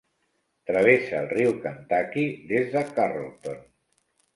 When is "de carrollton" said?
2.77-3.67